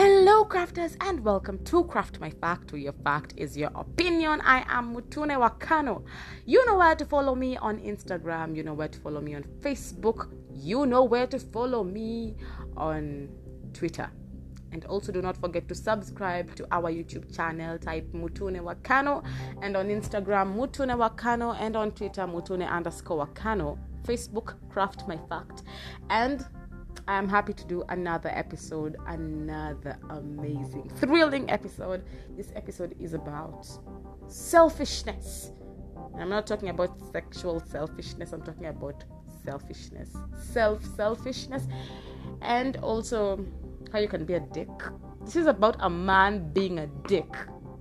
Hello, 0.00 0.44
crafters, 0.44 0.96
and 1.00 1.24
welcome 1.24 1.58
to 1.64 1.82
Craft 1.82 2.20
My 2.20 2.30
Fact, 2.30 2.70
where 2.70 2.80
your 2.80 2.92
fact 3.02 3.34
is 3.36 3.56
your 3.56 3.72
opinion. 3.74 4.40
I 4.42 4.64
am 4.68 4.94
Mutune 4.94 5.36
Wakano. 5.36 6.04
You 6.46 6.64
know 6.66 6.76
where 6.76 6.94
to 6.94 7.04
follow 7.04 7.34
me 7.34 7.56
on 7.56 7.80
Instagram, 7.80 8.54
you 8.54 8.62
know 8.62 8.74
where 8.74 8.86
to 8.86 8.98
follow 9.00 9.20
me 9.20 9.34
on 9.34 9.42
Facebook, 9.58 10.32
you 10.54 10.86
know 10.86 11.02
where 11.02 11.26
to 11.26 11.40
follow 11.40 11.82
me 11.82 12.36
on 12.76 13.28
Twitter. 13.74 14.08
And 14.70 14.84
also, 14.84 15.10
do 15.10 15.20
not 15.20 15.36
forget 15.36 15.66
to 15.66 15.74
subscribe 15.74 16.54
to 16.54 16.68
our 16.70 16.92
YouTube 16.92 17.34
channel. 17.34 17.76
Type 17.76 18.06
Mutune 18.12 18.60
Wakano, 18.60 19.24
and 19.62 19.76
on 19.76 19.88
Instagram, 19.88 20.54
Mutune 20.54 20.94
Wakano, 20.96 21.56
and 21.58 21.74
on 21.74 21.90
Twitter, 21.90 22.22
Mutune 22.22 22.70
underscore 22.70 23.26
Wakano. 23.26 23.76
Facebook, 24.04 24.54
Craft 24.70 25.08
My 25.08 25.18
Fact, 25.28 25.64
and 26.08 26.46
I 27.08 27.14
am 27.16 27.26
happy 27.26 27.54
to 27.54 27.64
do 27.64 27.84
another 27.88 28.28
episode, 28.28 28.98
another 29.06 29.98
amazing, 30.10 30.92
thrilling 30.96 31.50
episode. 31.50 32.04
This 32.36 32.52
episode 32.54 32.94
is 33.00 33.14
about 33.14 33.66
selfishness. 34.26 35.52
I'm 36.18 36.28
not 36.28 36.46
talking 36.46 36.68
about 36.68 37.00
sexual 37.10 37.60
selfishness, 37.60 38.34
I'm 38.34 38.42
talking 38.42 38.66
about 38.66 39.04
selfishness, 39.42 40.14
self 40.52 40.84
selfishness, 40.96 41.66
and 42.42 42.76
also 42.76 43.42
how 43.90 44.00
you 44.00 44.08
can 44.08 44.26
be 44.26 44.34
a 44.34 44.40
dick. 44.40 44.68
This 45.24 45.36
is 45.36 45.46
about 45.46 45.78
a 45.80 45.88
man 45.88 46.52
being 46.52 46.78
a 46.78 46.88
dick 47.06 47.34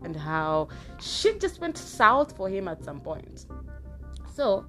and 0.03 0.15
how 0.15 0.69
shit 1.01 1.41
just 1.41 1.59
went 1.59 1.77
south 1.77 2.37
for 2.37 2.47
him 2.47 2.69
at 2.69 2.81
some 2.81 3.01
point. 3.01 3.45
So, 4.33 4.67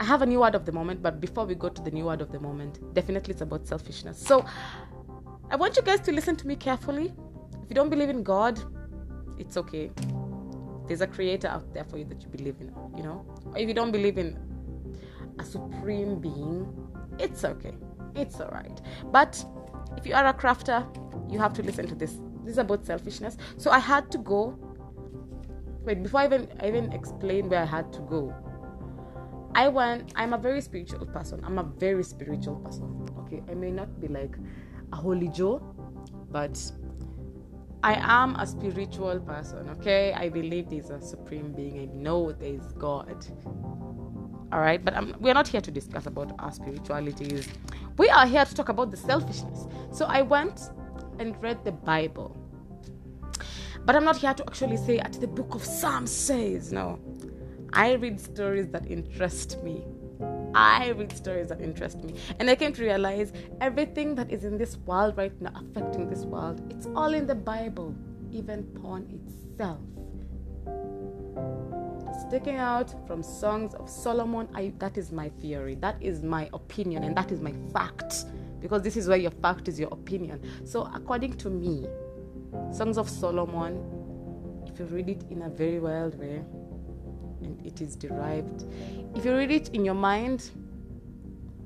I 0.00 0.04
have 0.04 0.22
a 0.22 0.26
new 0.26 0.40
word 0.40 0.54
of 0.54 0.64
the 0.64 0.72
moment, 0.72 1.02
but 1.02 1.20
before 1.20 1.44
we 1.44 1.54
go 1.54 1.68
to 1.68 1.82
the 1.82 1.90
new 1.90 2.04
word 2.04 2.20
of 2.20 2.30
the 2.30 2.38
moment, 2.38 2.94
definitely 2.94 3.32
it's 3.32 3.40
about 3.40 3.66
selfishness. 3.66 4.18
So 4.18 4.44
I 5.50 5.56
want 5.56 5.76
you 5.76 5.82
guys 5.82 6.00
to 6.00 6.12
listen 6.12 6.36
to 6.36 6.46
me 6.46 6.54
carefully. 6.54 7.12
If 7.62 7.68
you 7.70 7.74
don't 7.74 7.90
believe 7.90 8.08
in 8.08 8.22
God, 8.22 8.60
it's 9.38 9.56
okay. 9.56 9.90
There's 10.86 11.00
a 11.00 11.06
creator 11.06 11.48
out 11.48 11.74
there 11.74 11.84
for 11.84 11.98
you 11.98 12.04
that 12.04 12.22
you 12.22 12.28
believe 12.28 12.56
in, 12.60 12.72
you 12.96 13.02
know? 13.02 13.26
Or 13.46 13.58
if 13.58 13.66
you 13.66 13.74
don't 13.74 13.90
believe 13.90 14.18
in 14.18 14.38
a 15.38 15.44
supreme 15.44 16.20
being, 16.20 16.72
it's 17.18 17.44
okay. 17.44 17.74
It's 18.14 18.40
alright. 18.40 18.80
But 19.06 19.44
if 19.96 20.06
you 20.06 20.14
are 20.14 20.26
a 20.26 20.32
crafter, 20.32 20.86
you 21.30 21.38
have 21.38 21.52
to 21.54 21.62
listen 21.62 21.86
to 21.88 21.94
this. 21.94 22.20
This 22.44 22.52
is 22.52 22.58
about 22.58 22.86
selfishness. 22.86 23.36
So 23.56 23.70
I 23.70 23.78
had 23.78 24.10
to 24.12 24.18
go. 24.18 24.58
Wait, 25.82 26.02
before 26.02 26.20
I 26.20 26.26
even 26.26 26.48
I 26.60 26.68
even 26.68 26.92
explain 26.92 27.48
where 27.48 27.62
I 27.62 27.64
had 27.64 27.92
to 27.94 28.00
go, 28.00 28.34
I 29.54 29.68
went, 29.68 30.12
I'm 30.16 30.32
a 30.32 30.38
very 30.38 30.60
spiritual 30.60 31.06
person. 31.06 31.40
I'm 31.44 31.58
a 31.58 31.64
very 31.64 32.04
spiritual 32.04 32.56
person. 32.56 33.08
Okay, 33.20 33.42
I 33.50 33.54
may 33.54 33.70
not 33.70 34.00
be 34.00 34.08
like 34.08 34.36
a 34.92 34.96
holy 34.96 35.28
Joe, 35.28 35.62
but 36.30 36.60
I 37.82 37.94
am 37.94 38.36
a 38.36 38.46
spiritual 38.46 39.20
person. 39.20 39.68
Okay, 39.70 40.12
I 40.12 40.28
believe 40.28 40.68
there's 40.70 40.90
a 40.90 41.00
supreme 41.00 41.52
being. 41.52 41.78
I 41.78 41.84
know 41.94 42.32
there's 42.32 42.72
God. 42.72 43.26
All 44.50 44.60
right, 44.60 44.82
but 44.82 44.94
I'm, 44.94 45.14
we're 45.20 45.34
not 45.34 45.46
here 45.46 45.60
to 45.60 45.70
discuss 45.70 46.06
about 46.06 46.32
our 46.38 46.50
spiritualities. 46.50 47.48
We 47.98 48.08
are 48.08 48.26
here 48.26 48.44
to 48.44 48.54
talk 48.54 48.68
about 48.68 48.90
the 48.90 48.96
selfishness. 48.96 49.66
So 49.92 50.06
I 50.06 50.22
went 50.22 50.70
and 51.18 51.40
read 51.42 51.64
the 51.64 51.72
Bible. 51.72 52.36
But 53.84 53.96
I'm 53.96 54.04
not 54.04 54.16
here 54.16 54.34
to 54.34 54.42
actually 54.44 54.76
say 54.76 54.98
at 54.98 55.12
the 55.14 55.26
book 55.26 55.54
of 55.54 55.64
Psalms 55.64 56.10
says, 56.10 56.72
no. 56.72 56.98
I 57.72 57.92
read 57.92 58.20
stories 58.20 58.68
that 58.68 58.90
interest 58.90 59.62
me. 59.62 59.84
I 60.54 60.90
read 60.90 61.12
stories 61.12 61.48
that 61.48 61.60
interest 61.60 62.02
me. 62.02 62.14
And 62.38 62.48
I 62.48 62.56
came 62.56 62.72
to 62.72 62.82
realize 62.82 63.32
everything 63.60 64.14
that 64.14 64.30
is 64.30 64.44
in 64.44 64.56
this 64.58 64.76
world 64.78 65.16
right 65.16 65.38
now, 65.40 65.52
affecting 65.54 66.08
this 66.08 66.24
world, 66.24 66.60
it's 66.70 66.86
all 66.96 67.14
in 67.14 67.26
the 67.26 67.34
Bible, 67.34 67.94
even 68.32 68.64
porn 68.64 69.06
itself. 69.10 69.78
Sticking 72.26 72.56
out 72.56 73.06
from 73.06 73.22
Songs 73.22 73.74
of 73.74 73.88
Solomon, 73.88 74.48
I, 74.54 74.72
that 74.78 74.98
is 74.98 75.12
my 75.12 75.28
theory, 75.40 75.76
that 75.76 76.02
is 76.02 76.22
my 76.22 76.48
opinion, 76.52 77.04
and 77.04 77.16
that 77.16 77.30
is 77.30 77.40
my 77.40 77.52
fact. 77.72 78.24
Because 78.60 78.82
this 78.82 78.96
is 78.96 79.06
where 79.06 79.18
your 79.18 79.30
fact 79.30 79.68
is 79.68 79.78
your 79.78 79.90
opinion. 79.92 80.40
So, 80.64 80.90
according 80.92 81.34
to 81.38 81.50
me, 81.50 81.86
Songs 82.72 82.98
of 82.98 83.08
Solomon, 83.08 84.64
if 84.66 84.80
you 84.80 84.86
read 84.86 85.08
it 85.08 85.24
in 85.30 85.42
a 85.42 85.48
very 85.48 85.78
wild 85.78 86.18
way, 86.18 86.42
and 87.42 87.64
it 87.66 87.80
is 87.80 87.96
derived. 87.96 88.64
If 89.14 89.24
you 89.24 89.34
read 89.36 89.50
it 89.50 89.70
in 89.70 89.84
your 89.84 89.94
mind, 89.94 90.50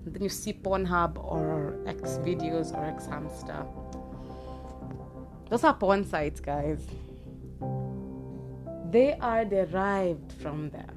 then 0.05 0.23
you 0.23 0.29
see 0.29 0.53
Pornhub 0.53 1.17
or 1.23 1.79
X 1.87 2.19
videos 2.19 2.77
or 2.77 2.85
X 2.85 3.07
Hamster. 3.07 3.65
Those 5.49 5.65
are 5.65 5.75
porn 5.75 6.05
sites, 6.05 6.41
guys. 6.41 6.87
They 8.91 9.15
are 9.21 9.45
derived 9.45 10.33
from 10.41 10.71
there. 10.71 10.95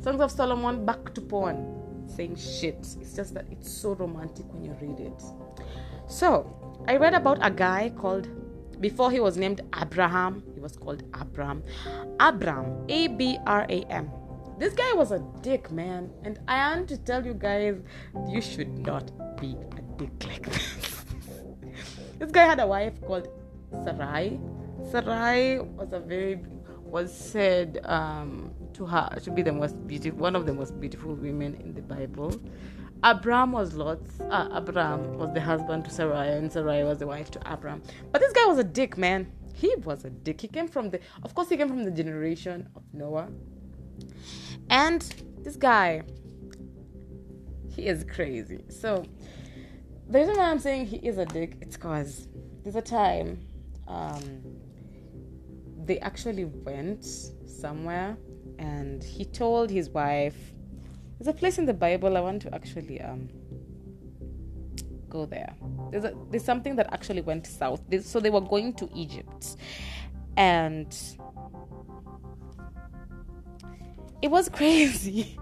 Songs 0.00 0.20
of 0.20 0.30
Solomon 0.30 0.84
back 0.84 1.14
to 1.14 1.20
porn, 1.20 2.06
same 2.06 2.36
shit. 2.36 2.78
It's 3.00 3.14
just 3.14 3.34
that 3.34 3.46
it's 3.50 3.70
so 3.70 3.94
romantic 3.94 4.46
when 4.52 4.64
you 4.64 4.76
read 4.80 4.98
it. 4.98 5.22
So, 6.08 6.82
I 6.88 6.96
read 6.96 7.14
about 7.14 7.38
a 7.40 7.50
guy 7.50 7.92
called 7.96 8.28
before 8.82 9.12
he 9.12 9.20
was 9.20 9.36
named 9.36 9.60
Abraham, 9.80 10.42
he 10.54 10.60
was 10.60 10.76
called 10.76 11.04
Abram. 11.14 11.62
Abram, 12.18 12.84
A 12.88 13.06
B 13.06 13.38
R 13.46 13.64
A 13.70 13.82
M. 13.84 14.10
This 14.58 14.74
guy 14.74 14.92
was 14.92 15.12
a 15.12 15.24
dick, 15.40 15.70
man. 15.70 16.10
And 16.24 16.40
I 16.48 16.74
want 16.74 16.88
to 16.88 16.98
tell 16.98 17.24
you 17.24 17.34
guys, 17.34 17.76
you 18.28 18.42
should 18.42 18.76
not 18.78 19.06
be 19.40 19.56
a 19.78 19.82
dick 19.96 20.26
like 20.26 20.42
this. 20.50 21.04
this 22.18 22.30
guy 22.32 22.44
had 22.44 22.60
a 22.60 22.66
wife 22.66 23.00
called 23.06 23.28
Sarai. 23.84 24.40
Sarai 24.90 25.60
was 25.60 25.92
a 25.92 26.00
very 26.00 26.40
was 26.92 27.12
said 27.12 27.80
um, 27.84 28.52
to 28.74 28.84
her 28.84 29.18
to 29.22 29.30
be 29.30 29.40
the 29.40 29.50
most 29.50 29.86
beautiful, 29.86 30.18
one 30.20 30.36
of 30.36 30.44
the 30.44 30.52
most 30.52 30.78
beautiful 30.78 31.14
women 31.14 31.54
in 31.54 31.72
the 31.72 31.80
Bible. 31.80 32.38
Abram 33.02 33.50
was 33.50 33.72
Lot's. 33.72 34.20
Uh, 34.20 34.62
was 35.16 35.32
the 35.32 35.40
husband 35.40 35.86
to 35.86 35.90
Sarai, 35.90 36.28
and 36.36 36.52
Sarai 36.52 36.84
was 36.84 36.98
the 36.98 37.06
wife 37.06 37.30
to 37.30 37.52
Abram. 37.52 37.82
But 38.12 38.20
this 38.20 38.32
guy 38.34 38.44
was 38.44 38.58
a 38.58 38.64
dick, 38.64 38.98
man. 38.98 39.32
He 39.54 39.74
was 39.76 40.04
a 40.04 40.10
dick. 40.10 40.42
He 40.42 40.48
came 40.48 40.68
from 40.68 40.90
the, 40.90 41.00
of 41.22 41.34
course, 41.34 41.48
he 41.48 41.56
came 41.56 41.68
from 41.68 41.82
the 41.82 41.90
generation 41.90 42.68
of 42.76 42.82
Noah. 42.92 43.28
And 44.68 45.00
this 45.38 45.56
guy, 45.56 46.02
he 47.74 47.86
is 47.86 48.04
crazy. 48.04 48.64
So 48.68 49.04
the 50.08 50.18
reason 50.18 50.36
why 50.36 50.50
I'm 50.50 50.58
saying 50.58 50.86
he 50.86 50.98
is 50.98 51.16
a 51.16 51.24
dick, 51.24 51.56
it's 51.62 51.78
cause 51.78 52.28
there's 52.62 52.76
a 52.76 52.82
time 52.82 53.40
um, 53.88 54.61
they 55.86 55.98
actually 56.00 56.44
went 56.44 57.04
somewhere, 57.04 58.16
and 58.58 59.02
he 59.02 59.24
told 59.24 59.70
his 59.70 59.88
wife 59.90 60.36
there's 61.18 61.36
a 61.36 61.38
place 61.38 61.58
in 61.58 61.66
the 61.66 61.74
Bible 61.74 62.16
I 62.16 62.20
want 62.20 62.42
to 62.42 62.54
actually 62.54 63.00
um 63.00 63.28
go 65.08 65.26
there. 65.26 65.54
There's 65.90 66.04
a, 66.04 66.14
there's 66.30 66.44
something 66.44 66.74
that 66.76 66.92
actually 66.92 67.20
went 67.20 67.46
south. 67.46 67.82
So 68.04 68.18
they 68.18 68.30
were 68.30 68.40
going 68.40 68.74
to 68.74 68.88
Egypt, 68.94 69.56
and 70.36 70.92
it 74.20 74.30
was 74.30 74.48
crazy. 74.58 75.38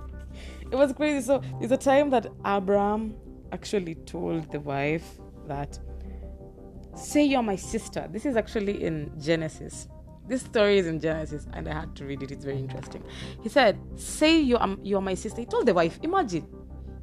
it 0.70 0.76
was 0.76 0.92
crazy. 0.92 1.24
So 1.24 1.42
there's 1.58 1.72
a 1.72 1.78
time 1.78 2.10
that 2.10 2.26
Abraham 2.44 3.14
actually 3.52 3.94
told 3.94 4.52
the 4.52 4.60
wife 4.60 5.18
that, 5.46 5.78
"Say 6.94 7.24
you're 7.24 7.42
my 7.42 7.56
sister." 7.56 8.06
This 8.10 8.26
is 8.26 8.36
actually 8.36 8.84
in 8.84 9.12
Genesis. 9.18 9.88
This 10.30 10.42
story 10.42 10.78
is 10.78 10.86
in 10.86 11.00
Genesis, 11.00 11.48
and 11.54 11.68
I 11.68 11.74
had 11.74 11.96
to 11.96 12.04
read 12.04 12.22
it. 12.22 12.30
It's 12.30 12.44
very 12.44 12.58
interesting. 12.58 13.02
He 13.42 13.48
said, 13.48 13.76
"Say 13.96 14.38
you 14.38 14.58
are 14.58 14.76
you 14.80 14.96
are 14.96 15.02
my 15.02 15.14
sister." 15.14 15.40
He 15.40 15.46
told 15.54 15.66
the 15.66 15.74
wife, 15.74 15.98
"Imagine, 16.04 16.46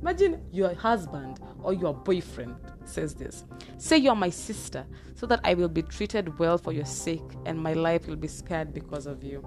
imagine 0.01 0.39
your 0.53 0.73
husband 0.73 1.41
or 1.61 1.73
your 1.73 1.93
boyfriend 1.93 2.55
says 2.85 3.13
this. 3.15 3.43
Say 3.77 3.97
you 3.97 4.11
are 4.11 4.15
my 4.15 4.29
sister, 4.29 4.85
so 5.15 5.25
that 5.25 5.41
I 5.43 5.55
will 5.55 5.67
be 5.67 5.81
treated 5.81 6.39
well 6.39 6.57
for 6.57 6.71
your 6.71 6.85
sake, 6.85 7.35
and 7.45 7.61
my 7.61 7.73
life 7.73 8.07
will 8.07 8.15
be 8.15 8.29
spared 8.29 8.73
because 8.73 9.07
of 9.07 9.25
you." 9.25 9.43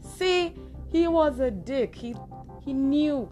See, 0.00 0.54
he 0.86 1.08
was 1.08 1.40
a 1.40 1.50
dick. 1.50 1.96
He 1.96 2.14
he 2.60 2.72
knew 2.72 3.28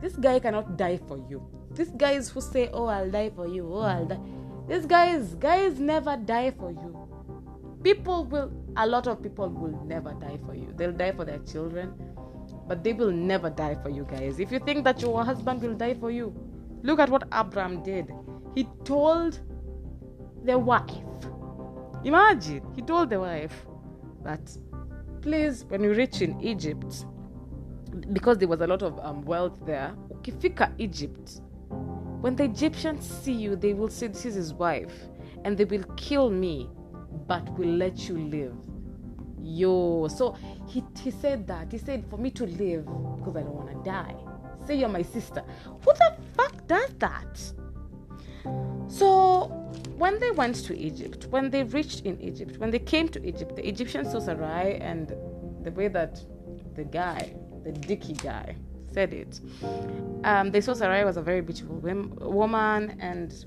this 0.00 0.14
guy 0.14 0.38
cannot 0.38 0.76
die 0.76 1.00
for 1.08 1.18
you. 1.28 1.42
These 1.74 1.90
guys 2.04 2.28
who 2.28 2.40
say, 2.40 2.70
"Oh, 2.72 2.86
I'll 2.86 3.10
die 3.10 3.30
for 3.30 3.48
you," 3.48 3.74
"Oh, 3.74 3.80
I'll 3.80 4.06
die," 4.06 4.20
these 4.68 4.86
guys 4.86 5.34
guys 5.34 5.80
never 5.80 6.16
die 6.16 6.52
for 6.52 6.70
you 6.70 7.06
people 7.86 8.24
will 8.24 8.50
a 8.76 8.86
lot 8.86 9.06
of 9.06 9.22
people 9.22 9.48
will 9.48 9.84
never 9.86 10.12
die 10.14 10.38
for 10.46 10.54
you. 10.54 10.72
They'll 10.76 10.92
die 10.92 11.12
for 11.12 11.24
their 11.24 11.38
children 11.40 11.94
but 12.68 12.82
they 12.82 12.92
will 12.92 13.12
never 13.12 13.48
die 13.48 13.76
for 13.82 13.90
you 13.90 14.06
guys. 14.10 14.40
If 14.40 14.50
you 14.50 14.58
think 14.58 14.84
that 14.84 15.00
your 15.00 15.24
husband 15.24 15.62
will 15.62 15.74
die 15.74 15.94
for 15.94 16.10
you 16.10 16.34
look 16.82 17.00
at 17.00 17.08
what 17.08 17.24
abraham 17.32 17.82
did. 17.82 18.12
He 18.54 18.64
told 18.84 19.40
the 20.44 20.58
wife. 20.58 20.90
Imagine 22.04 22.62
he 22.74 22.82
told 22.82 23.10
the 23.10 23.20
wife 23.20 23.66
that 24.22 24.56
please 25.22 25.64
when 25.68 25.82
you 25.82 25.92
reach 25.92 26.22
in 26.22 26.40
egypt 26.40 27.04
because 28.12 28.38
there 28.38 28.48
was 28.48 28.60
a 28.60 28.66
lot 28.66 28.82
of 28.82 28.98
um, 29.00 29.22
wealth 29.22 29.58
there 29.66 29.94
ukifika 30.10 30.72
egypt. 30.78 31.40
When 32.20 32.36
the 32.36 32.44
egyptians 32.44 33.04
see 33.08 33.32
you 33.32 33.56
they 33.56 33.74
will 33.74 33.88
say 33.88 34.06
this 34.06 34.24
is 34.24 34.34
his 34.34 34.54
wife 34.54 34.94
and 35.44 35.56
they 35.56 35.64
will 35.64 35.84
kill 35.96 36.30
me, 36.30 36.68
but 37.26 37.48
will 37.58 37.68
let 37.68 38.08
you 38.08 38.18
live. 38.18 38.54
Yo, 39.40 40.08
so 40.08 40.36
he, 40.66 40.82
he 41.00 41.10
said 41.10 41.46
that. 41.46 41.70
He 41.70 41.78
said, 41.78 42.04
For 42.10 42.18
me 42.18 42.30
to 42.32 42.46
live 42.46 42.84
because 43.16 43.36
I 43.36 43.42
don't 43.42 43.54
want 43.54 43.70
to 43.70 43.90
die. 43.90 44.14
Say 44.66 44.76
you're 44.76 44.88
my 44.88 45.02
sister. 45.02 45.44
Who 45.64 45.92
the 45.94 46.16
fuck 46.34 46.66
does 46.66 46.90
that? 46.98 47.52
So 48.88 49.46
when 49.96 50.18
they 50.20 50.30
went 50.30 50.56
to 50.66 50.76
Egypt, 50.76 51.26
when 51.30 51.50
they 51.50 51.64
reached 51.64 52.00
in 52.04 52.20
Egypt, 52.20 52.58
when 52.58 52.70
they 52.70 52.78
came 52.78 53.08
to 53.08 53.24
Egypt, 53.26 53.56
the 53.56 53.66
Egyptian 53.66 54.04
saw 54.04 54.18
Sarai 54.18 54.76
and 54.76 55.14
the 55.62 55.70
way 55.70 55.88
that 55.88 56.20
the 56.74 56.84
guy, 56.84 57.34
the 57.64 57.72
dicky 57.72 58.14
guy, 58.14 58.56
said 58.92 59.12
it, 59.12 59.40
um, 60.24 60.50
they 60.50 60.60
saw 60.60 60.74
Sarai 60.74 61.04
was 61.04 61.16
a 61.16 61.22
very 61.22 61.40
beautiful 61.40 61.76
woman 61.76 62.96
and 63.00 63.44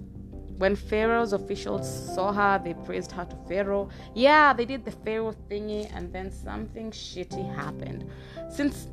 when 0.59 0.75
Pharaoh's 0.75 1.31
officials 1.31 1.87
saw 2.13 2.33
her, 2.33 2.61
they 2.61 2.73
praised 2.73 3.13
her 3.13 3.23
to 3.23 3.35
Pharaoh. 3.47 3.87
Yeah, 4.13 4.51
they 4.51 4.65
did 4.65 4.83
the 4.83 4.91
Pharaoh 4.91 5.33
thingy, 5.49 5.89
and 5.95 6.11
then 6.11 6.29
something 6.31 6.91
shitty 6.91 7.55
happened. 7.55 8.09
Since, 8.49 8.89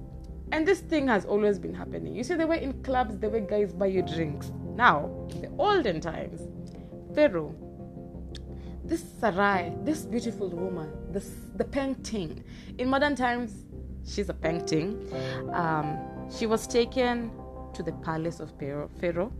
and 0.52 0.66
this 0.66 0.78
thing 0.78 1.08
has 1.08 1.24
always 1.24 1.58
been 1.58 1.74
happening. 1.74 2.14
You 2.14 2.22
see, 2.22 2.34
they 2.34 2.44
were 2.44 2.54
in 2.54 2.84
clubs, 2.84 3.18
the 3.18 3.28
way 3.28 3.40
guys 3.40 3.72
buy 3.72 3.86
you 3.86 4.02
drinks. 4.02 4.52
Now, 4.76 5.10
in 5.30 5.42
the 5.42 5.50
olden 5.58 6.00
times, 6.00 6.40
Pharaoh, 7.16 7.52
this 8.84 9.04
Sarai, 9.18 9.72
this 9.82 10.02
beautiful 10.02 10.48
woman, 10.48 10.88
this 11.10 11.32
the 11.56 11.64
painting. 11.64 12.44
In 12.78 12.88
modern 12.88 13.16
times, 13.16 13.64
she's 14.06 14.28
a 14.28 14.34
painting. 14.34 15.12
Um, 15.52 15.98
she 16.30 16.46
was 16.46 16.68
taken 16.68 17.32
to 17.74 17.82
the 17.82 17.92
palace 17.92 18.40
of 18.40 18.50
Pharaoh, 18.58 19.30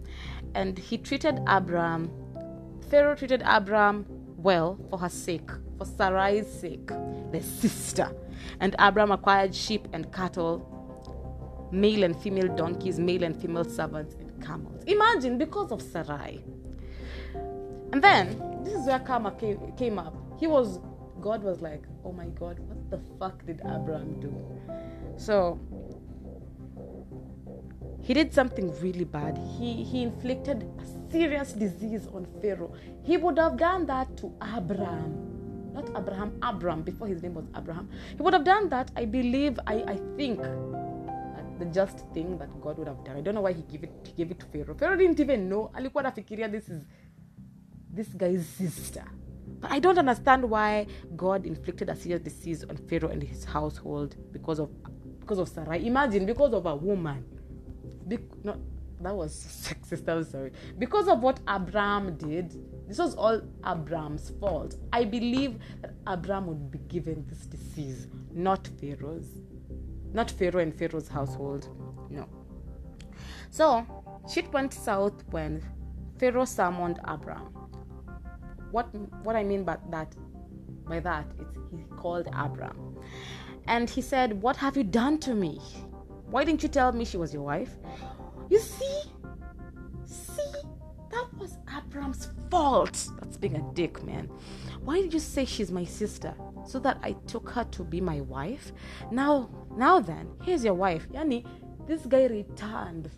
and 0.56 0.78
he 0.78 0.96
treated 0.96 1.40
Abram. 1.46 2.10
Pharaoh 2.90 3.14
treated 3.14 3.42
Abram 3.44 4.06
well 4.38 4.78
for 4.88 4.98
her 4.98 5.08
sake, 5.08 5.50
for 5.76 5.84
Sarai's 5.84 6.48
sake, 6.48 6.88
the 7.30 7.42
sister. 7.42 8.10
And 8.60 8.74
Abram 8.78 9.12
acquired 9.12 9.54
sheep 9.54 9.86
and 9.92 10.10
cattle, 10.12 11.68
male 11.70 12.04
and 12.04 12.16
female 12.16 12.48
donkeys, 12.56 12.98
male 12.98 13.22
and 13.22 13.40
female 13.40 13.64
servants, 13.64 14.14
and 14.14 14.44
camels. 14.44 14.82
Imagine 14.86 15.36
because 15.36 15.70
of 15.72 15.82
Sarai. 15.82 16.42
And 17.92 18.02
then 18.02 18.62
this 18.64 18.74
is 18.74 18.86
where 18.86 18.98
karma 18.98 19.32
came, 19.32 19.72
came 19.76 19.98
up. 19.98 20.16
He 20.40 20.46
was 20.46 20.80
God 21.20 21.42
was 21.42 21.60
like, 21.60 21.82
oh 22.04 22.12
my 22.12 22.26
God, 22.26 22.58
what 22.60 22.90
the 22.90 23.00
fuck 23.18 23.44
did 23.46 23.60
Abraham 23.60 24.20
do? 24.20 24.32
So 25.16 25.58
he 28.06 28.14
did 28.14 28.32
something 28.32 28.72
really 28.80 29.04
bad. 29.04 29.36
He 29.58 29.82
he 29.82 30.02
inflicted 30.04 30.62
a 30.82 31.10
serious 31.10 31.52
disease 31.52 32.06
on 32.14 32.24
Pharaoh. 32.40 32.72
He 33.02 33.16
would 33.16 33.36
have 33.36 33.56
done 33.56 33.86
that 33.86 34.16
to 34.18 34.32
Abraham, 34.56 35.72
not 35.74 35.88
Abraham, 36.00 36.38
Abram 36.40 36.82
before 36.82 37.08
his 37.08 37.20
name 37.24 37.34
was 37.34 37.46
Abraham. 37.56 37.90
He 38.16 38.22
would 38.22 38.32
have 38.32 38.44
done 38.44 38.68
that. 38.68 38.92
I 38.94 39.06
believe. 39.06 39.58
I 39.66 39.74
I 39.94 39.96
think 40.16 40.38
the 41.58 41.64
just 41.72 42.04
thing 42.14 42.38
that 42.38 42.60
God 42.60 42.78
would 42.78 42.86
have 42.86 43.02
done. 43.04 43.16
I 43.16 43.22
don't 43.22 43.34
know 43.34 43.40
why 43.40 43.54
he 43.54 43.62
gave 43.62 43.82
it 43.82 43.90
he 44.06 44.12
gave 44.12 44.30
it 44.30 44.38
to 44.38 44.46
Pharaoh. 44.46 44.76
Pharaoh 44.78 44.96
didn't 44.96 45.18
even 45.18 45.48
know. 45.48 45.70
Alikuwa 45.74 46.02
nafikiria 46.02 46.48
this 46.48 46.68
is 46.68 46.82
this 47.90 48.08
guy's 48.08 48.46
sister. 48.46 49.04
But 49.60 49.72
I 49.72 49.80
don't 49.80 49.98
understand 49.98 50.44
why 50.48 50.86
God 51.16 51.44
inflicted 51.44 51.88
a 51.88 51.96
serious 51.96 52.20
disease 52.22 52.62
on 52.70 52.76
Pharaoh 52.76 53.10
and 53.10 53.22
his 53.22 53.44
household 53.44 54.14
because 54.32 54.60
of 54.60 54.70
because 55.20 55.40
of 55.40 55.48
Sarai. 55.48 55.84
Imagine 55.86 56.24
because 56.24 56.54
of 56.54 56.66
a 56.66 56.76
woman. 56.76 57.24
Be- 58.08 58.18
not 58.44 58.58
that 59.00 59.14
was 59.14 59.32
sexist. 59.34 60.08
I'm 60.08 60.24
sorry. 60.24 60.52
Because 60.78 61.08
of 61.08 61.20
what 61.20 61.40
Abraham 61.48 62.16
did, 62.16 62.56
this 62.88 62.98
was 62.98 63.14
all 63.14 63.40
Abraham's 63.66 64.30
fault. 64.40 64.76
I 64.92 65.04
believe 65.04 65.58
that 65.82 65.94
Abraham 66.08 66.46
would 66.46 66.70
be 66.70 66.78
given 66.78 67.24
this 67.28 67.40
disease, 67.46 68.08
not 68.32 68.68
Pharaoh's. 68.80 69.28
Not 70.12 70.30
Pharaoh 70.30 70.60
and 70.60 70.74
Pharaoh's 70.74 71.08
household. 71.08 71.68
No. 72.08 72.26
So, 73.50 73.84
shit 74.32 74.50
went 74.52 74.72
south 74.72 75.24
when 75.30 75.62
Pharaoh 76.18 76.44
summoned 76.44 76.98
Abraham. 77.08 77.52
What 78.70 78.94
what 79.22 79.36
I 79.36 79.42
mean 79.42 79.64
by 79.64 79.76
that 79.90 80.14
by 80.88 81.00
that 81.00 81.26
is 81.38 81.78
he 81.78 81.84
called 81.96 82.28
Abraham. 82.28 82.96
And 83.66 83.90
he 83.90 84.00
said, 84.00 84.40
What 84.40 84.56
have 84.56 84.76
you 84.76 84.84
done 84.84 85.18
to 85.18 85.34
me? 85.34 85.60
Why 86.30 86.44
didn't 86.44 86.62
you 86.62 86.68
tell 86.68 86.92
me 86.92 87.04
she 87.04 87.16
was 87.16 87.32
your 87.32 87.42
wife? 87.42 87.76
You 88.48 88.58
see? 88.58 89.02
See? 90.04 90.42
That 91.10 91.26
was 91.38 91.58
Abraham's 91.76 92.28
fault. 92.50 93.08
That's 93.20 93.36
being 93.36 93.56
a 93.56 93.74
dick, 93.74 94.02
man. 94.04 94.28
Why 94.82 95.00
did 95.00 95.14
you 95.14 95.20
say 95.20 95.44
she's 95.44 95.70
my 95.70 95.84
sister? 95.84 96.34
So 96.66 96.78
that 96.80 96.98
I 97.02 97.12
took 97.26 97.50
her 97.50 97.64
to 97.64 97.84
be 97.84 98.00
my 98.00 98.20
wife? 98.22 98.72
Now, 99.10 99.48
now 99.76 100.00
then, 100.00 100.28
here's 100.42 100.64
your 100.64 100.74
wife. 100.74 101.08
Yani, 101.12 101.46
this 101.86 102.04
guy 102.06 102.26
returned 102.26 103.10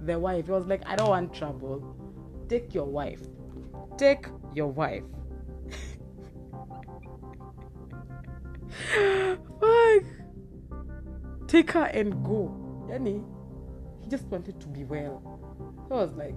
the 0.00 0.18
wife. 0.18 0.46
He 0.46 0.52
was 0.52 0.66
like, 0.66 0.82
I 0.86 0.96
don't 0.96 1.08
want 1.10 1.34
trouble. 1.34 1.96
Take 2.48 2.74
your 2.74 2.86
wife. 2.86 3.22
Take 3.96 4.26
your 4.54 4.68
wife. 4.68 5.02
Take 11.52 11.72
her 11.72 11.84
and 11.84 12.24
go. 12.24 12.50
Yani, 12.88 13.22
he 14.00 14.08
just 14.08 14.24
wanted 14.28 14.58
to 14.58 14.66
be 14.68 14.84
well. 14.84 15.20
So 15.86 15.96
I 15.96 15.98
was 15.98 16.12
like, 16.14 16.34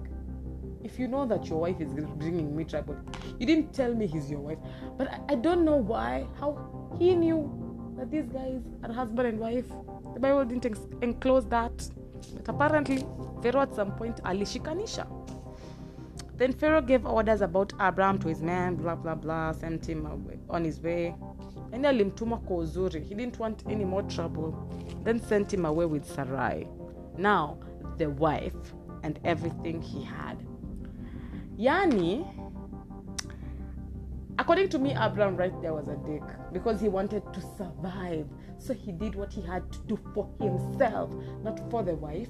if 0.84 0.98
you 0.98 1.08
know 1.08 1.24
that 1.24 1.46
your 1.46 1.58
wife 1.58 1.80
is 1.80 1.90
bringing 1.94 2.54
me 2.54 2.64
trouble, 2.64 2.98
you 3.38 3.46
didn't 3.46 3.72
tell 3.72 3.94
me 3.94 4.06
he's 4.06 4.30
your 4.30 4.40
wife. 4.40 4.58
But 4.98 5.10
I, 5.10 5.20
I 5.30 5.34
don't 5.36 5.64
know 5.64 5.76
why, 5.76 6.26
how 6.38 6.92
he 6.98 7.14
knew 7.14 7.40
that 7.96 8.10
these 8.10 8.26
guys 8.26 8.60
are 8.84 8.92
husband 8.92 9.26
and 9.26 9.38
wife. 9.40 9.64
The 10.12 10.20
Bible 10.20 10.44
didn't 10.44 10.78
enclose 11.00 11.46
that. 11.46 11.72
But 12.34 12.48
apparently, 12.50 13.02
Pharaoh 13.42 13.62
at 13.62 13.74
some 13.74 13.92
point 13.92 14.22
alishikanisha. 14.22 15.06
Then 16.36 16.52
Pharaoh 16.52 16.82
gave 16.82 17.06
orders 17.06 17.40
about 17.40 17.72
Abraham 17.80 18.18
to 18.18 18.28
his 18.28 18.42
men, 18.42 18.76
blah 18.76 18.94
blah 18.94 19.14
blah, 19.14 19.52
sent 19.52 19.88
him 19.88 20.04
away, 20.06 20.38
on 20.50 20.64
his 20.64 20.80
way. 20.80 21.14
And. 21.72 21.84
He 21.86 23.14
didn't 23.14 23.38
want 23.38 23.64
any 23.68 23.84
more 23.84 24.02
trouble. 24.02 24.70
Then 25.02 25.20
sent 25.20 25.52
him 25.52 25.64
away 25.64 25.86
with 25.86 26.06
Sarai. 26.06 26.66
Now, 27.16 27.58
the 27.96 28.10
wife 28.10 28.54
and 29.02 29.18
everything 29.24 29.80
he 29.80 30.02
had. 30.02 30.36
Yani, 31.58 32.26
according 34.38 34.68
to 34.70 34.78
me, 34.78 34.90
Abraham 34.90 35.36
right 35.36 35.52
there 35.62 35.72
was 35.72 35.88
a 35.88 35.96
dick 35.96 36.22
because 36.52 36.80
he 36.80 36.88
wanted 36.88 37.22
to 37.32 37.40
survive. 37.56 38.26
So 38.58 38.74
he 38.74 38.92
did 38.92 39.14
what 39.14 39.32
he 39.32 39.42
had 39.42 39.70
to 39.72 39.78
do 39.86 39.98
for 40.14 40.28
himself, 40.40 41.14
not 41.42 41.60
for 41.70 41.82
the 41.82 41.94
wife, 41.94 42.28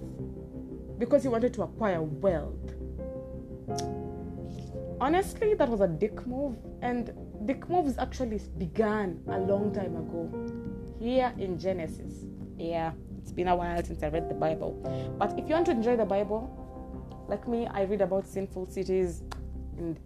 because 0.98 1.22
he 1.22 1.28
wanted 1.28 1.54
to 1.54 1.62
acquire 1.62 2.02
wealth. 2.02 2.74
Honestly, 5.00 5.54
that 5.54 5.68
was 5.68 5.80
a 5.80 5.88
dick 5.88 6.26
move, 6.26 6.56
and 6.80 7.12
dick 7.44 7.68
moves 7.68 7.98
actually 7.98 8.40
began 8.56 9.20
a 9.28 9.38
long 9.38 9.72
time 9.72 9.94
ago 9.94 10.30
here 10.98 11.32
in 11.38 11.58
Genesis. 11.58 12.24
Yeah, 12.56 12.92
it's 13.18 13.30
been 13.30 13.48
a 13.48 13.56
while 13.56 13.82
since 13.84 14.02
I 14.02 14.08
read 14.08 14.30
the 14.30 14.34
Bible. 14.34 14.72
But 15.18 15.38
if 15.38 15.48
you 15.48 15.54
want 15.54 15.66
to 15.66 15.72
enjoy 15.72 15.96
the 15.96 16.04
Bible, 16.06 17.26
like 17.28 17.46
me, 17.46 17.66
I 17.66 17.82
read 17.82 18.00
about 18.00 18.26
sinful 18.26 18.68
cities 18.68 19.22
and 19.76 19.98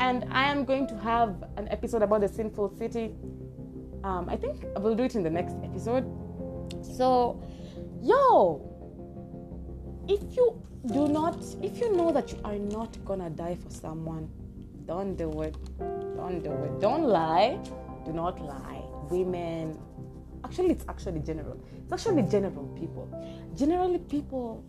and 0.00 0.24
I 0.30 0.44
am 0.50 0.64
going 0.64 0.86
to 0.88 0.98
have 0.98 1.44
an 1.56 1.68
episode 1.68 2.02
about 2.02 2.20
the 2.20 2.28
sinful 2.28 2.76
city. 2.76 3.14
Um, 4.04 4.28
I 4.28 4.36
think 4.36 4.64
I 4.76 4.78
will 4.78 4.94
do 4.94 5.04
it 5.04 5.14
in 5.14 5.22
the 5.22 5.30
next 5.30 5.56
episode. 5.62 6.04
So, 6.82 7.42
yo, 8.02 8.67
if 10.08 10.36
you 10.36 10.60
do 10.86 11.06
not, 11.08 11.44
if 11.62 11.78
you 11.78 11.94
know 11.94 12.10
that 12.12 12.32
you 12.32 12.38
are 12.44 12.58
not 12.58 12.96
gonna 13.04 13.30
die 13.30 13.56
for 13.56 13.70
someone, 13.70 14.28
don't 14.86 15.16
do 15.16 15.42
it. 15.42 15.56
Don't 16.16 16.42
do 16.42 16.52
it. 16.52 16.80
Don't 16.80 17.04
lie. 17.04 17.58
Do 18.06 18.12
not 18.12 18.40
lie. 18.40 18.82
Women, 19.10 19.78
actually, 20.44 20.70
it's 20.70 20.84
actually 20.88 21.20
general. 21.20 21.62
It's 21.84 21.92
actually 21.92 22.22
general 22.22 22.66
people. 22.78 23.06
Generally, 23.54 23.98
people 23.98 24.64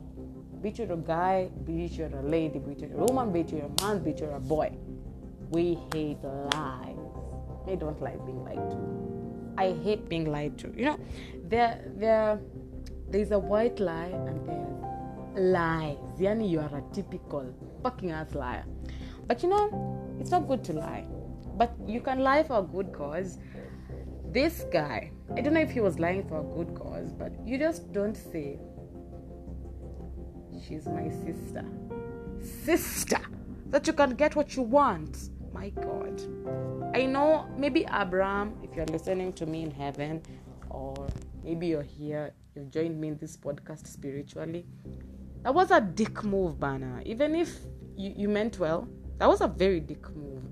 be 0.62 0.69
it 0.69 0.79
you're 0.79 0.91
a 0.91 0.98
guy, 0.98 1.50
be 1.63 1.86
it 1.86 1.93
you're 1.93 2.08
a 2.08 2.22
lady, 2.22 2.60
be 2.60 2.74
it 2.74 2.79
you're 2.79 2.91
a 2.91 3.05
woman, 3.05 3.31
be 3.31 3.39
it 3.41 3.51
you're 3.51 3.65
a 3.65 3.84
man, 3.84 4.03
be 4.03 4.12
it 4.12 4.19
you're 4.19 4.36
a 4.36 4.39
boy. 4.39 4.75
We 5.51 5.79
hate 5.93 6.22
lies. 6.22 6.98
I 7.65 7.75
don't 7.75 8.01
like 8.01 8.24
being 8.25 8.43
lied 8.43 8.69
to. 8.72 8.77
I 9.58 9.72
hate 9.84 10.10
being 10.10 10.29
lied 10.29 10.58
to. 10.60 10.74
You 10.75 10.86
know, 10.86 11.00
there 11.48 11.81
there 11.96 12.39
there's 13.10 13.31
a 13.31 13.39
white 13.39 13.79
lie 13.79 14.12
and 14.27 14.46
there's 14.46 14.88
lies. 15.36 15.98
Yani 16.19 16.50
you 16.50 16.59
are 16.59 16.77
a 16.77 16.83
typical 16.93 17.53
fucking 17.83 18.12
ass 18.12 18.33
liar. 18.36 18.65
But 19.27 19.43
you 19.43 19.50
know, 19.50 20.17
it's 20.19 20.31
not 20.31 20.48
good 20.48 20.63
to 20.65 20.74
lie. 20.74 21.05
But 21.57 21.75
you 21.88 22.01
can 22.01 22.19
lie 22.19 22.43
for 22.43 22.59
a 22.59 22.63
good 22.63 22.93
cause. 22.93 23.38
This 24.31 24.65
guy, 24.71 25.12
I 25.36 25.41
don't 25.41 25.53
know 25.53 25.59
if 25.59 25.71
he 25.71 25.81
was 25.81 26.00
lying 26.00 26.27
for 26.27 26.39
a 26.39 26.43
good 26.43 26.75
cause, 26.75 27.12
but 27.12 27.33
you 27.45 27.57
just 27.57 27.91
don't 27.91 28.15
say 28.15 28.59
she's 30.67 30.86
my 30.86 31.09
sister. 31.09 31.65
Sister! 32.41 33.19
That 33.67 33.86
you 33.88 33.93
can 33.93 34.15
get 34.15 34.36
what 34.36 34.55
you 34.55 34.63
want. 34.63 35.29
My 35.53 35.69
God. 35.69 36.21
I 36.95 37.05
know 37.05 37.48
maybe 37.57 37.86
Abraham, 37.91 38.53
if 38.63 38.75
you're 38.75 38.86
listening 38.86 39.33
to 39.33 39.45
me 39.45 39.63
in 39.63 39.71
heaven, 39.71 40.21
or 40.69 41.07
maybe 41.43 41.67
you're 41.67 41.83
here, 41.83 42.33
you've 42.55 42.71
joined 42.71 43.00
me 43.00 43.09
in 43.09 43.17
this 43.17 43.38
podcast 43.38 43.88
spiritually. 43.88 44.65
That 45.43 45.53
was 45.53 45.72
a 45.72 45.79
dick 45.81 46.24
move, 46.24 46.60
Banner. 46.60 47.01
Even 47.05 47.36
if 47.36 47.60
you, 47.96 48.13
you 48.15 48.29
meant 48.29 48.60
well, 48.60 48.88
that 49.17 49.27
was 49.27 49.41
a 49.41 49.48
very 49.48 49.79
dick 49.79 50.10
move. 50.15 50.43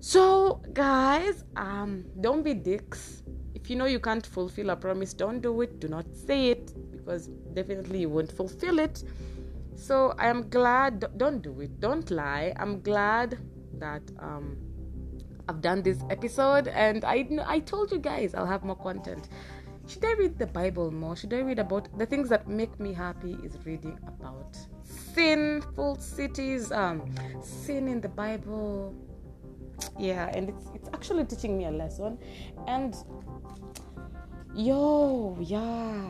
So, 0.00 0.60
guys, 0.72 1.44
um, 1.56 2.04
don't 2.20 2.42
be 2.42 2.52
dicks. 2.54 3.22
If 3.54 3.70
you 3.70 3.76
know 3.76 3.86
you 3.86 4.00
can't 4.00 4.26
fulfill 4.26 4.70
a 4.70 4.76
promise, 4.76 5.14
don't 5.14 5.40
do 5.40 5.62
it. 5.62 5.80
Do 5.80 5.88
not 5.88 6.04
say 6.14 6.50
it 6.50 6.72
because 6.92 7.28
definitely 7.54 8.00
you 8.00 8.10
won't 8.10 8.30
fulfill 8.30 8.78
it. 8.78 9.02
So, 9.76 10.14
I 10.18 10.28
am 10.28 10.48
glad. 10.50 11.06
Don't 11.16 11.40
do 11.40 11.60
it. 11.60 11.80
Don't 11.80 12.10
lie. 12.10 12.52
I'm 12.58 12.82
glad 12.82 13.38
that 13.78 14.02
um, 14.18 14.58
I've 15.48 15.60
done 15.60 15.82
this 15.82 15.98
episode, 16.10 16.68
and 16.68 17.04
I 17.04 17.26
I 17.46 17.58
told 17.60 17.90
you 17.92 17.98
guys 17.98 18.34
I'll 18.34 18.46
have 18.46 18.64
more 18.64 18.76
content. 18.76 19.28
Should 19.86 20.04
I 20.04 20.12
read 20.14 20.38
the 20.38 20.46
Bible 20.46 20.90
more? 20.90 21.14
Should 21.14 21.34
I 21.34 21.40
read 21.40 21.58
about 21.58 21.88
the 21.98 22.06
things 22.06 22.28
that 22.30 22.48
make 22.48 22.78
me 22.80 22.92
happy? 22.92 23.36
Is 23.44 23.56
reading 23.64 23.98
about 24.06 24.56
sinful 25.14 25.96
cities, 25.96 26.72
um, 26.72 27.14
sin 27.42 27.88
in 27.88 28.00
the 28.00 28.08
Bible. 28.08 28.94
Yeah, 29.98 30.30
and 30.34 30.48
it's 30.48 30.66
it's 30.74 30.88
actually 30.94 31.24
teaching 31.24 31.58
me 31.58 31.66
a 31.66 31.70
lesson. 31.70 32.18
And 32.66 32.94
yo, 34.54 35.36
yeah, 35.40 36.08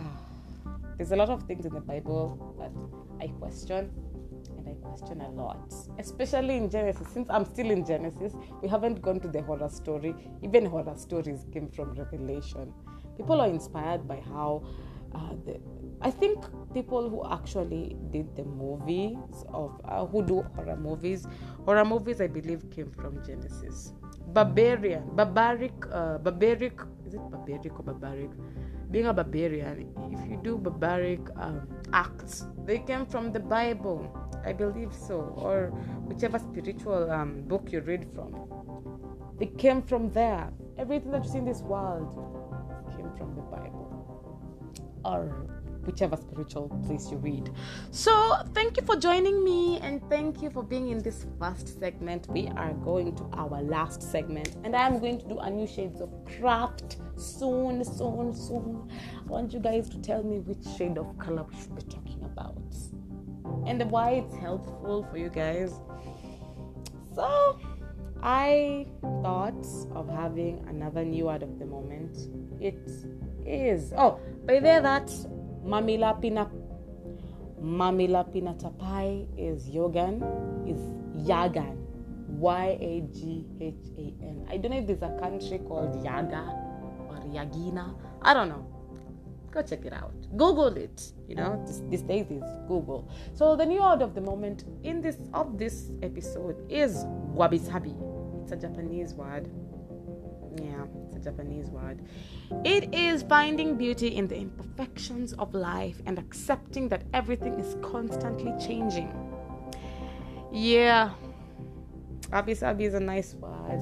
there's 0.96 1.12
a 1.12 1.16
lot 1.16 1.30
of 1.30 1.42
things 1.44 1.66
in 1.66 1.74
the 1.74 1.80
Bible 1.80 2.54
that 2.58 3.24
I 3.24 3.28
question 3.38 3.90
and 4.56 4.68
I 4.68 4.74
question 4.86 5.20
a 5.20 5.30
lot, 5.30 5.72
especially 5.98 6.56
in 6.56 6.70
Genesis. 6.70 7.08
Since 7.12 7.28
I'm 7.30 7.44
still 7.44 7.70
in 7.70 7.84
Genesis, 7.84 8.34
we 8.62 8.68
haven't 8.68 9.02
gone 9.02 9.20
to 9.20 9.28
the 9.28 9.42
horror 9.42 9.68
story. 9.68 10.14
Even 10.42 10.66
horror 10.66 10.96
stories 10.96 11.46
came 11.52 11.68
from 11.68 11.94
Revelation. 11.94 12.72
People 13.16 13.40
are 13.40 13.48
inspired 13.48 14.06
by 14.08 14.20
how 14.20 14.64
uh, 15.14 15.34
the, 15.46 15.60
I 16.00 16.10
think 16.10 16.44
people 16.72 17.08
who 17.08 17.24
actually 17.32 17.96
did 18.10 18.34
the 18.34 18.44
movies 18.44 19.44
of 19.48 19.80
uh, 19.84 20.04
who 20.06 20.24
do 20.24 20.42
horror 20.56 20.76
movies, 20.76 21.26
horror 21.64 21.84
movies, 21.84 22.20
I 22.20 22.26
believe 22.26 22.68
came 22.70 22.90
from 22.90 23.24
Genesis. 23.24 23.92
Barbarian, 24.28 25.04
barbaric, 25.14 25.72
uh, 25.92 26.18
barbaric. 26.18 26.80
Is 27.06 27.14
it 27.14 27.20
barbaric 27.30 27.78
or 27.78 27.84
barbaric? 27.84 28.30
Being 28.94 29.06
a 29.06 29.12
barbarian, 29.12 29.90
if 30.12 30.30
you 30.30 30.38
do 30.40 30.56
barbaric 30.56 31.18
um, 31.34 31.66
acts, 31.92 32.44
they 32.64 32.78
came 32.78 33.04
from 33.06 33.32
the 33.32 33.40
Bible. 33.40 34.06
I 34.44 34.52
believe 34.52 34.94
so, 34.94 35.34
or 35.36 35.70
whichever 36.06 36.38
spiritual 36.38 37.10
um, 37.10 37.42
book 37.42 37.72
you 37.72 37.80
read 37.80 38.06
from. 38.14 38.30
They 39.36 39.46
came 39.46 39.82
from 39.82 40.12
there. 40.12 40.48
Everything 40.78 41.10
that 41.10 41.24
you 41.24 41.30
see 41.32 41.38
in 41.38 41.44
this 41.44 41.62
world 41.62 42.06
came 42.96 43.10
from 43.18 43.34
the 43.34 43.42
Bible, 43.42 43.90
or 45.04 45.48
whichever 45.86 46.16
spiritual 46.16 46.68
place 46.86 47.10
you 47.10 47.18
read. 47.18 47.50
So, 47.90 48.36
thank 48.54 48.76
you 48.76 48.84
for 48.84 48.96
joining 48.96 49.44
me 49.44 49.78
and 49.80 50.02
thank 50.08 50.42
you 50.42 50.50
for 50.50 50.62
being 50.62 50.88
in 50.88 50.98
this 50.98 51.26
first 51.38 51.78
segment. 51.78 52.28
We 52.28 52.48
are 52.56 52.72
going 52.72 53.14
to 53.16 53.24
our 53.34 53.62
last 53.62 54.02
segment, 54.02 54.56
and 54.64 54.74
I 54.74 54.86
am 54.86 54.98
going 54.98 55.18
to 55.18 55.28
do 55.28 55.38
a 55.38 55.50
new 55.50 55.66
shades 55.66 56.00
of 56.00 56.10
craft 56.38 56.98
soon, 57.16 57.84
soon, 57.84 58.34
soon. 58.34 58.90
I 59.24 59.30
want 59.30 59.52
you 59.52 59.60
guys 59.60 59.88
to 59.90 59.98
tell 59.98 60.22
me 60.22 60.38
which 60.38 60.64
shade 60.76 60.98
of 60.98 61.16
color 61.18 61.44
we 61.44 61.56
should 61.60 61.74
be 61.74 61.82
talking 61.82 62.24
about 62.24 62.58
and 63.66 63.90
why 63.90 64.10
it's 64.10 64.36
helpful 64.36 65.06
for 65.10 65.18
you 65.18 65.28
guys. 65.28 65.72
So, 67.14 67.58
I 68.22 68.86
thought 69.22 69.66
of 69.94 70.08
having 70.08 70.64
another 70.68 71.04
new 71.04 71.26
word 71.26 71.42
of 71.42 71.58
the 71.58 71.66
moment. 71.66 72.16
It 72.60 72.88
is 73.46 73.92
oh, 73.96 74.18
by 74.46 74.60
there 74.60 74.80
that 74.80 75.10
Mamila 75.64 76.20
Pina. 76.20 76.50
Mamihlapinatapai 77.62 79.26
is 79.38 79.68
Yogan, 79.70 80.20
is 80.68 80.80
Yaghan. 81.26 81.78
Y 82.28 82.76
A 82.80 83.00
G 83.12 83.46
H 83.60 83.74
A 83.96 84.14
N. 84.22 84.46
I 84.50 84.56
don't 84.58 84.70
know 84.72 84.78
if 84.78 84.86
there's 84.86 85.02
a 85.02 85.16
country 85.20 85.58
called 85.66 86.04
Yaga 86.04 86.42
or 87.08 87.16
Yagina. 87.32 87.94
I 88.20 88.34
don't 88.34 88.48
know. 88.48 88.66
Go 89.50 89.62
check 89.62 89.84
it 89.84 89.92
out. 89.92 90.12
Google 90.36 90.76
it 90.76 91.12
you 91.28 91.36
know. 91.36 91.64
These 91.88 92.02
days 92.02 92.26
is 92.30 92.42
google. 92.66 93.08
So 93.34 93.56
the 93.56 93.64
new 93.64 93.80
word 93.80 94.02
of 94.02 94.14
the 94.14 94.20
moment 94.20 94.64
in 94.82 95.00
this 95.00 95.16
of 95.32 95.58
this 95.58 95.90
episode 96.02 96.56
is 96.68 97.04
wabi 97.06 97.58
sabi 97.58 97.94
it's 98.42 98.52
a 98.52 98.56
japanese 98.56 99.14
word. 99.14 99.48
Yeah 100.60 100.84
japanese 101.24 101.68
word 101.70 102.00
it 102.64 102.94
is 102.94 103.22
finding 103.22 103.76
beauty 103.76 104.08
in 104.08 104.28
the 104.28 104.36
imperfections 104.36 105.32
of 105.34 105.52
life 105.54 106.00
and 106.06 106.18
accepting 106.18 106.88
that 106.88 107.02
everything 107.12 107.54
is 107.58 107.76
constantly 107.82 108.52
changing 108.60 109.10
yeah 110.52 111.10
wabi 112.32 112.54
sabi 112.54 112.84
is 112.84 112.94
a 112.94 113.00
nice 113.00 113.34
word 113.34 113.80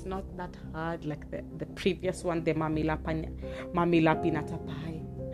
it's 0.00 0.06
not 0.06 0.24
that 0.38 0.56
hard 0.72 1.04
like 1.04 1.30
the, 1.30 1.44
the 1.58 1.66
previous 1.66 2.24
one, 2.24 2.42
the 2.42 2.54
Mamila, 2.54 3.04
pan, 3.04 3.38
Mamila 3.74 4.16
Pinata. 4.16 4.58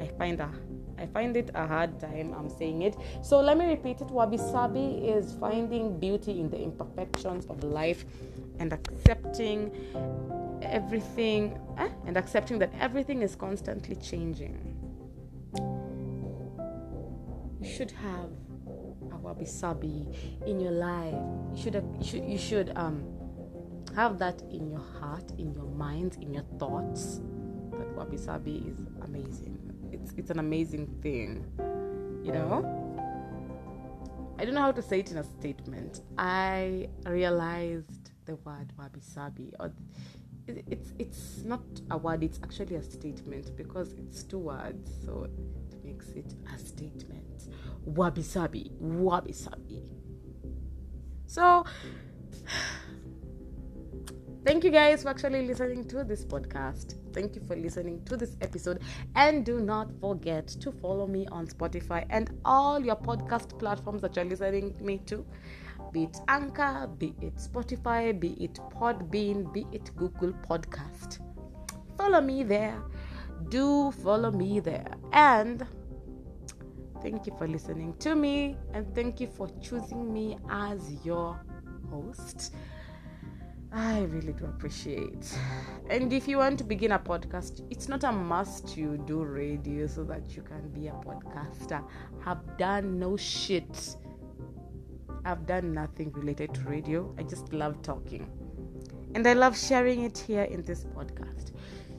I 0.00 0.09
find 0.18 0.40
a 0.40 0.50
I 0.99 1.06
find 1.06 1.37
it 1.37 1.52
a 1.54 1.68
hard 1.68 2.00
time 2.00 2.35
I'm 2.37 2.50
saying 2.50 2.83
it. 2.83 2.97
So 3.23 3.40
let 3.40 3.56
me 3.59 3.66
repeat 3.66 4.00
it. 4.00 4.11
Wabi 4.11 4.38
Sabi 4.38 5.06
is 5.06 5.37
finding 5.38 6.00
beauty 6.00 6.40
in 6.40 6.50
the 6.50 6.61
imperfections 6.61 7.47
of 7.47 7.62
life 7.62 8.04
and 8.59 8.73
accepting 8.73 9.71
everything 10.63 11.59
eh? 11.79 11.89
and 12.07 12.17
accepting 12.17 12.59
that 12.59 12.73
everything 12.81 13.23
is 13.23 13.35
constantly 13.37 13.97
changing. 13.97 14.77
You 17.61 17.69
should 17.73 17.91
have 17.91 18.31
a 19.13 19.17
wabi 19.17 19.45
sabi 19.45 20.09
in 20.47 20.61
your 20.61 20.73
life. 20.73 21.15
You 21.55 21.63
should 21.63 21.75
you 21.75 22.05
should 22.05 22.25
you 22.25 22.39
should 22.39 22.73
um 22.77 23.05
have 23.95 24.19
that 24.19 24.43
in 24.51 24.71
your 24.71 24.85
heart, 25.01 25.31
in 25.39 25.53
your 25.55 25.65
mind, 25.65 26.19
in 26.21 26.35
your 26.35 26.45
thoughts, 26.59 27.21
that 27.79 27.89
wabi 27.97 28.17
sabi 28.17 28.65
is 28.69 28.87
amazing. 29.03 29.59
It's 29.91 30.13
it's 30.17 30.31
an 30.31 30.39
amazing 30.39 30.87
thing, 31.03 31.45
you 32.25 32.33
know. 32.33 32.85
I 34.39 34.45
don't 34.45 34.55
know 34.55 34.61
how 34.61 34.73
to 34.73 34.83
say 34.83 35.01
it 35.01 35.11
in 35.11 35.17
a 35.17 35.25
statement. 35.25 36.03
I 36.19 36.89
realized 37.07 38.11
the 38.27 38.37
word 38.37 38.73
wabi 38.79 39.01
sabi, 39.01 39.53
or 39.59 39.73
it's 40.49 40.93
it's 40.99 41.45
not 41.45 41.62
a 41.91 41.97
word. 41.99 42.23
It's 42.23 42.41
actually 42.43 42.76
a 42.76 42.83
statement 42.83 43.57
because 43.57 43.93
it's 43.93 44.23
two 44.23 44.38
words, 44.38 44.91
so 45.05 45.25
it 45.25 45.85
makes 45.85 46.11
it 46.11 46.35
a 46.55 46.59
statement. 46.59 47.49
Wabi 47.85 48.23
sabi, 48.23 48.71
wabi 48.81 49.33
sabi. 49.33 49.83
So 51.26 51.65
Thank 54.47 54.62
you 54.62 54.71
guys 54.71 55.03
for 55.03 55.09
actually 55.09 55.45
listening 55.45 55.88
to 55.88 56.05
this 56.05 56.25
podcast. 56.25 56.95
Thank 57.12 57.35
you 57.35 57.43
for 57.43 57.57
listening 57.57 58.05
to 58.05 58.17
this 58.17 58.37
episode. 58.41 58.81
And 59.17 59.45
do 59.45 59.59
not 59.59 59.91
forget 60.00 60.47
to 60.47 60.71
follow 60.71 61.09
me 61.09 61.26
on 61.33 61.49
Spotify 61.49 62.07
and 62.11 62.31
all 62.45 62.79
your 62.79 62.95
podcast 62.95 63.59
platforms 63.59 64.03
that 64.03 64.15
you're 64.15 64.25
listening 64.25 64.76
me 64.81 64.99
to. 65.07 65.26
Be 65.93 66.05
it 66.05 66.19
Anchor, 66.28 66.88
be 66.99 67.14
it 67.21 67.37
Spotify, 67.37 68.19
be 68.19 68.33
it 68.43 68.61
Podbean, 68.75 69.52
be 69.52 69.66
it 69.73 69.90
Google 69.97 70.33
Podcast. 70.49 71.21
Follow 71.97 72.21
me 72.21 72.43
there. 72.43 72.83
Do 73.49 73.90
follow 73.93 74.31
me 74.31 74.61
there. 74.61 74.93
And 75.12 75.66
thank 77.02 77.26
you 77.26 77.35
for 77.38 77.47
listening 77.47 77.95
to 77.99 78.14
me 78.14 78.57
and 78.75 78.95
thank 78.95 79.21
you 79.21 79.28
for 79.28 79.49
choosing 79.62 80.12
me 80.12 80.37
as 80.50 81.05
your 81.05 81.40
host. 81.90 82.52
I 83.73 84.02
really 84.05 84.33
do 84.33 84.47
appreciate. 84.47 85.37
And 85.90 86.12
if 86.12 86.26
you 86.26 86.38
want 86.38 86.59
to 86.59 86.64
begin 86.64 86.93
a 86.93 86.99
podcast, 86.99 87.66
it's 87.71 87.88
not 87.88 88.05
a 88.05 88.12
must 88.12 88.76
you 88.76 88.97
do 89.07 89.23
radio 89.25 89.87
so 89.87 90.02
that 90.05 90.35
you 90.35 90.43
can 90.43 90.69
be 90.71 90.88
a 90.88 90.93
podcaster. 90.93 91.85
Have 92.25 92.57
done 92.57 92.99
no 92.99 93.16
shit. 93.16 93.97
I've 95.26 95.45
done 95.45 95.75
nothing 95.75 96.12
related 96.12 96.54
to 96.54 96.61
radio. 96.61 97.12
I 97.18 97.25
just 97.25 97.52
love 97.52 97.83
talking. 97.83 98.30
And 99.14 99.26
I 99.26 99.33
love 99.33 99.59
sharing 99.59 100.04
it 100.04 100.16
here 100.16 100.45
in 100.45 100.62
this 100.62 100.85
podcast. 100.85 101.50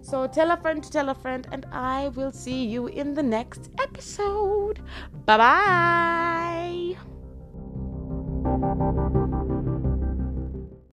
So 0.01 0.27
tell 0.27 0.51
a 0.51 0.57
friend 0.57 0.81
to 0.81 0.89
tell 0.89 1.09
a 1.09 1.15
friend, 1.15 1.45
and 1.51 1.65
I 1.71 2.07
will 2.09 2.31
see 2.31 2.65
you 2.65 2.87
in 2.87 3.13
the 3.13 3.23
next 3.23 3.69
episode. 3.79 4.79
Bye 5.25 6.95
bye. 9.03 9.17